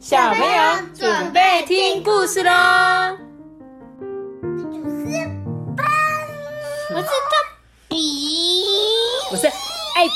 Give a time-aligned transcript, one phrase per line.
[0.00, 0.48] 小朋友
[0.94, 2.50] 准备听故事喽！
[6.94, 7.36] 我是特
[7.86, 8.64] 比，
[9.30, 10.08] 我是艾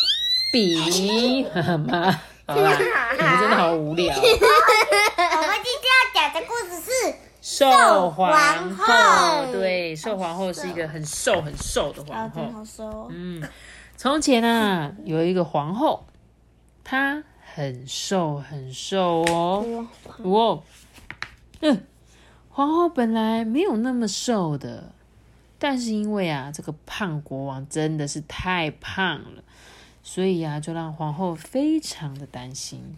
[0.50, 1.46] 比
[1.86, 2.10] 妈。
[2.46, 2.78] 好啦，
[3.12, 4.16] 你们真的好无聊。
[4.16, 6.90] 我们今天要讲的故事是
[7.42, 13.10] 瘦皇皇后，后对，瘦皇后是一个很瘦很瘦的皇后。
[13.10, 13.46] 嗯，
[13.98, 16.06] 从前啊，有一个皇后，
[16.84, 17.24] 她
[17.54, 19.88] 很瘦很瘦哦。
[20.18, 20.62] 哇，
[21.60, 21.82] 嗯，
[22.50, 24.92] 皇后本来没有那么瘦的，
[25.58, 29.42] 但是因为啊，这个胖国王真的是太胖了，
[30.02, 32.96] 所以啊，就让皇后非常的担心。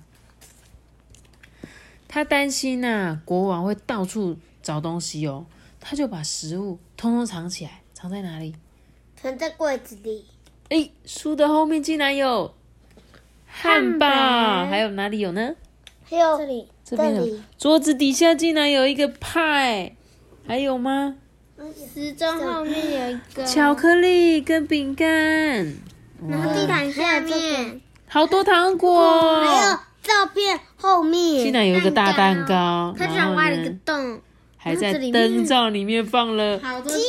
[2.09, 5.47] 她担心呐、国王会到处找东西哦，
[5.79, 8.57] 她就把食物通通藏起来，藏在哪里？
[9.15, 10.25] 藏在柜子里，
[10.71, 12.55] 哎，书的后面竟然有
[13.59, 14.07] 汉堡，
[14.67, 15.55] 还有哪里有呢？
[16.09, 17.25] 还有这里，这边有。
[17.25, 19.97] 里，桌子底下竟然有一个派，
[20.47, 21.17] 还有吗？
[21.95, 23.45] 时钟后面有一个。
[23.47, 25.07] 巧克力跟饼干，
[26.29, 27.81] 然后地毯下面。
[28.07, 34.21] 好多糖果，还有照片后面，竟然有一个大蛋糕，它居然挖了一个，洞，
[34.59, 36.61] 还在灯罩里面放了。
[36.63, 37.03] 好多鸡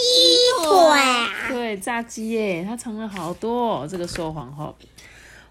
[0.63, 3.87] 腿，对，炸鸡耶，它藏了好多、哦。
[3.87, 4.73] 这个瘦皇后，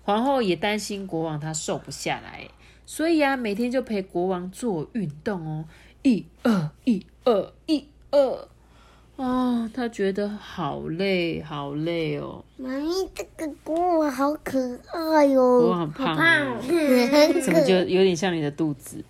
[0.07, 2.49] 皇后也担心国王他瘦不下来，
[2.87, 5.65] 所以啊，每天就陪国王做运动哦，
[6.03, 8.49] 一二一二一二，
[9.17, 12.45] 哦，他觉得好累，好累哦。
[12.57, 19.05] 妈咪，这个国王好可爱哟，国王很胖哦很 怎么就有点像你的肚子？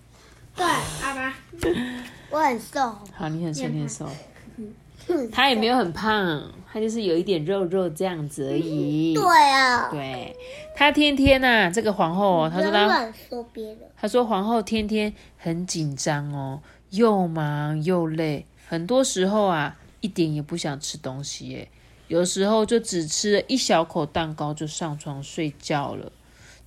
[0.55, 1.31] 对，好吧，
[2.31, 2.79] 我很瘦，
[3.13, 4.09] 好，你很瘦，你很瘦。
[5.31, 9.13] 他也没有很胖，他就是有一点肉肉这样子而已。
[9.13, 10.35] 对啊，对，
[10.75, 21.69] 他天天呐、这个皇后哦，他说他乱说别人，他说皇后天天很紧张哦，又忙又累，很多时候啊一点也不想吃东西耶，
[22.07, 26.11] 有时候就只吃了一小口蛋糕就上床睡觉了。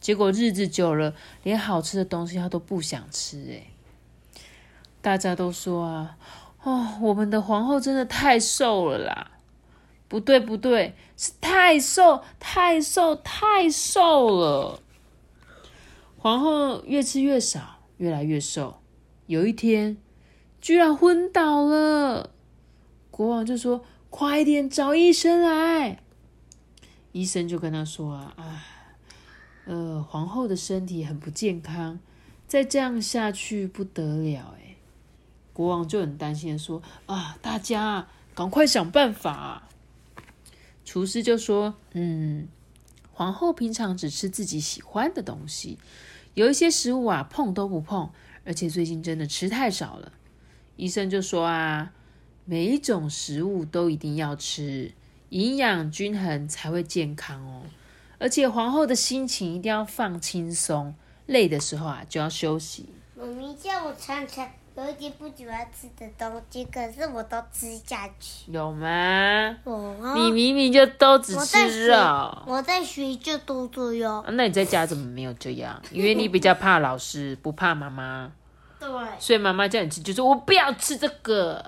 [0.00, 1.12] 结果日子久了，
[1.42, 3.66] 连好吃的东西她都不想吃哎。
[5.02, 6.16] 大家都说啊，
[6.62, 9.30] 哦，我们的皇后真的太瘦了啦。
[10.08, 14.80] 不对不对，是太瘦太瘦太瘦了。
[16.18, 18.80] 皇后越吃越少，越来越瘦。
[19.26, 19.96] 有一天，
[20.60, 22.30] 居然昏倒了。
[23.10, 26.00] 国王就说：“快点找医生来。”
[27.12, 28.62] 医生就跟他说：“啊，啊，
[29.66, 32.00] 呃，皇后的身体很不健康，
[32.48, 34.69] 再这样下去不得了。”哎，
[35.52, 39.68] 国王就很担心的说：“啊，大家赶快想办法。”
[40.84, 42.48] 厨师就说：“嗯，
[43.12, 45.78] 皇后平常只吃自己喜欢的东西。”
[46.34, 48.10] 有一些食物啊，碰都不碰，
[48.44, 50.12] 而且最近真的吃太少了。
[50.76, 51.92] 医生就说啊，
[52.44, 54.92] 每一种食物都一定要吃，
[55.30, 57.62] 营养均衡才会健康哦。
[58.18, 60.94] 而且皇后的心情一定要放轻松，
[61.26, 62.88] 累的时候啊就要休息。
[63.16, 64.48] 妈咪叫我常常
[64.80, 68.50] 有一点不喜欢吃的东西，可是我都吃下去。
[68.50, 69.54] 有吗？
[69.64, 74.22] 我你明明就都只吃学肉，我在学就都这样。
[74.22, 75.78] 啊那你在家怎么没有这样？
[75.90, 78.32] 因为你比较怕老师，不怕妈妈。
[78.78, 81.62] 对，所以妈妈叫你吃，就说我不要吃这个，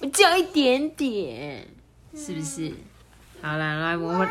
[0.00, 1.66] 我只要一点点，
[2.14, 2.72] 是不是？
[3.40, 4.28] 好啦，来我们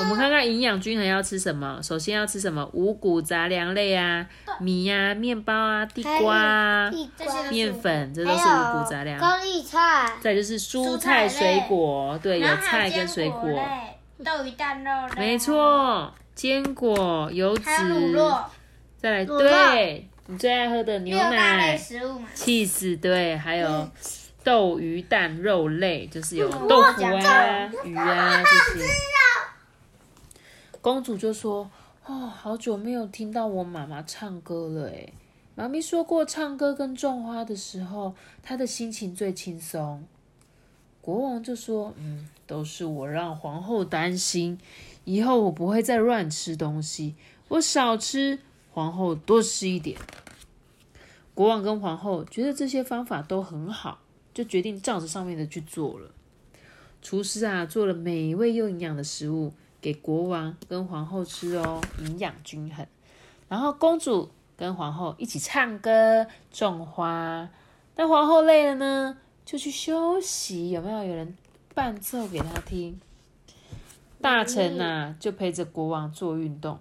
[0.00, 1.80] 我们看看营养均衡要吃什么。
[1.82, 2.68] 首先要吃什么？
[2.72, 4.24] 五谷杂粮类啊，
[4.60, 6.90] 米呀、面包啊、地瓜啊、
[7.50, 9.18] 面粉，这都是五谷杂粮。
[9.18, 13.60] 高丽菜，再就是蔬蔬菜水果，对，有菜跟水果，
[14.24, 17.64] 豆鱼蛋肉类，没，错，坚果、油脂
[18.96, 21.76] 再来，对你最爱喝的牛奶。
[21.76, 22.28] 食物嘛。
[22.36, 23.88] cheese 对，还有
[24.44, 28.86] 豆、鱼、蛋、肉类，就是有嗯豆腐啊、鱼啊这些。
[30.80, 31.70] 公主就说
[32.06, 35.12] ：“哦，好久没有听到我妈妈唱歌了诶。
[35.54, 40.04] 妈咪说过，唱歌跟种花的时候，她的心情最轻松。”
[41.02, 44.58] 国王就说：“嗯，都是我让皇后担心，
[45.04, 47.16] 以后我不会再乱吃东西，
[47.48, 48.38] 我少吃，
[48.72, 49.98] 皇后多吃一点。”
[51.34, 53.98] 国王跟皇后觉得这些方法都很好，
[54.38, 56.12] 就决定照着上面的去做了。
[57.02, 62.86] 厨师啊，做了美味又营养的食物给国王跟皇后吃哦，营养均衡。
[63.48, 67.50] 然后公主跟皇后一起唱歌、种花。
[67.96, 70.70] 但皇后累了呢，就去休息。
[70.70, 71.36] 有没有有人
[71.74, 73.00] 伴奏给她听？
[74.20, 76.78] 大臣呐、就陪着国王做运动。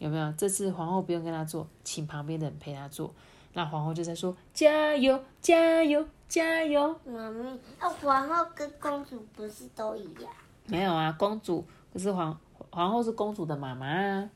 [0.00, 0.32] 有没有？
[0.36, 3.14] 这次皇后不用跟他做，请旁边的人陪他做。
[3.52, 10.30] 那皇后就在说：“加油，加油，加油！”妈咪，啊，皇后跟公主不是都一样？
[10.66, 12.38] 没有啊，公主可是皇
[12.70, 14.30] 皇后是公主的妈妈啊，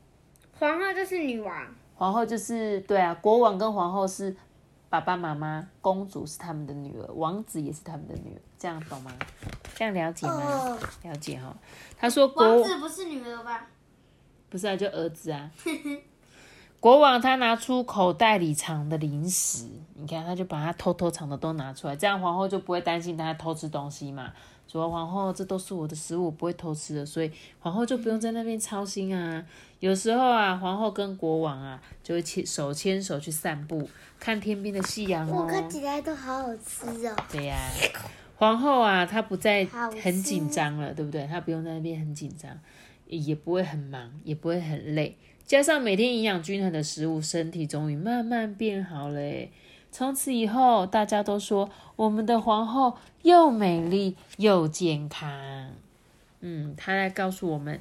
[0.59, 1.65] 皇后就是女王，
[1.95, 4.35] 皇后就是对啊，国王跟皇后是
[4.89, 9.13] 爸爸妈妈，公主是他们的女儿，王子也是他们的女儿，这样懂吗？
[9.75, 10.33] 这样了解吗？
[10.35, 11.55] 哦，了解哈。
[11.97, 13.67] 他说国王子不是女儿吧？
[14.49, 15.49] 不是啊，就儿子啊。
[16.85, 19.65] 国王他拿出口袋里藏的零食，
[19.95, 24.31] 你看他就把他偷偷藏的都拿出来，这样皇后就不会担心他偷吃东西嘛。
[24.67, 29.43] 说皇后这都是我的食物，我不会偷吃的，所以皇后就不用在那边操心啊。
[29.79, 33.89] 有时候啊，皇后跟国王啊就会牵手牵手去散步，
[34.19, 35.41] 看天边的夕阳哦。
[35.41, 37.15] 我看起来都好好吃哦。
[37.31, 37.57] 对呀、
[38.35, 39.65] 皇后啊，她不再
[40.03, 41.25] 很紧张了，对不对？
[41.25, 42.55] 她不用在那边很紧张，
[43.07, 45.17] 也不会很忙，也不会很累。
[45.45, 49.47] 加上每天营养均衡的食物，身体终于慢慢变好了。
[49.91, 55.71] 从此以后，大家都说我们的皇后又美丽又健康。
[56.41, 57.79] 嗯，她来告诉我们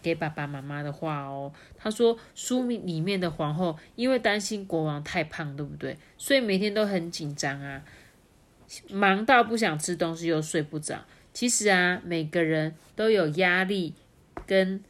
[0.00, 1.52] 给爸爸妈妈的话哦。
[1.76, 5.96] 她说，书里面的皇后因为担心国王太胖，对不对？
[6.18, 7.82] 所以每天都很紧张啊。
[8.90, 11.04] 忙到不想吃东西又睡不着。
[11.32, 13.94] 其实啊，每个人都有压力
[14.46, 14.82] 跟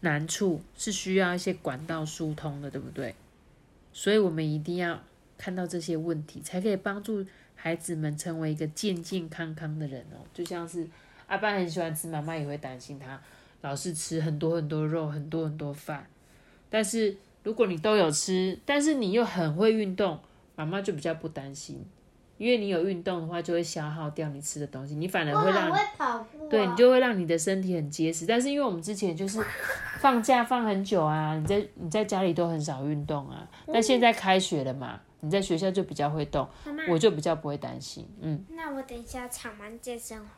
[0.00, 3.14] 难处，是需要一些管道疏通的，对不对？
[3.92, 4.98] 所以我们一定要
[5.36, 7.24] 看到这些问题，才可以帮助
[7.54, 10.24] 孩子们成为一个健健康康的人哦。
[10.32, 10.88] 就像是
[11.26, 13.20] 阿爸很喜欢吃，妈妈也会担心他
[13.60, 16.06] 老是吃很多很多肉，很多很多饭。
[16.70, 20.18] 但是如果你都有吃，但是你又很会运动，
[20.56, 21.84] 妈妈就比较不担心。
[22.38, 25.78] 因为你有运动的话，就会消耗掉你吃的东西，你反而会让会。
[26.48, 28.24] 对你就会让你的身体很结实。
[28.24, 29.44] 但是因为我们之前就是
[30.00, 33.46] 放假放很久啊，你在你在家里都很少运动啊。
[33.66, 38.08] 那现在开学了嘛，你在学校就比较会动，妈妈，我就比较不会担心。
[38.22, 40.28] 嗯，那我等一下抢完健身环。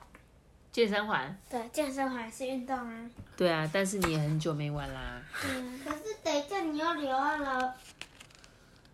[0.73, 3.11] 健身环，对，健身环是运动啊。
[3.37, 5.23] 对啊，但是你也很久没玩啦。
[5.45, 7.75] 嗯，可是等一下你要流汗了，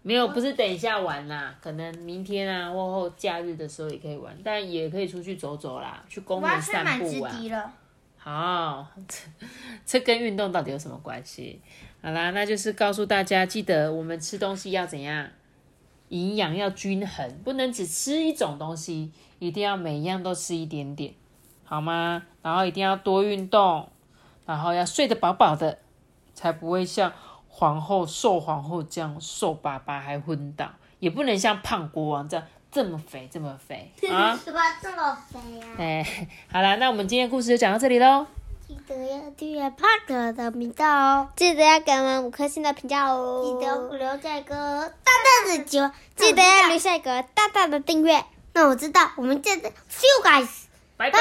[0.02, 7.32] 没有，不是等一下玩啦，可能明天啊或后假日的时候也可以玩，但也可以出去走走啦，去公我要园散去买直步啊。
[7.38, 7.72] 笛了。
[8.18, 9.16] 好，这
[9.86, 11.62] 这跟运动到底有什么关系？
[12.02, 15.28] 好啦，那就是告诉大家，记得我们吃东西要怎样，
[16.08, 21.14] 营养要均衡，不能只吃一种东西，一定要每一样都吃一点点，
[21.64, 22.24] 好吗？
[22.42, 23.88] 然后一定要多运动，
[24.44, 25.78] 然后要睡得饱饱的，
[26.34, 27.12] 才不会像
[27.48, 34.38] 皇后瘦皇后这样瘦巴巴还昏倒，也不能像胖国王这样这么肥这么肥啊！
[34.44, 35.66] 怎么这么肥啊？
[35.78, 38.26] 哎，好啦，那我们今天的故事就讲到这里喽。
[38.66, 43.58] 记得要订阅 Park 的频道哦，记得要给我们五颗星的评价哦。
[43.58, 48.22] 记得留下一个大大的九，记得要留下一个大大的订阅。
[48.52, 50.48] 那我知道，我们现在 see you guys，
[50.98, 51.18] 拜拜。